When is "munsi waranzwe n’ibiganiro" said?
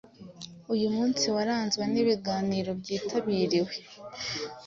0.95-2.71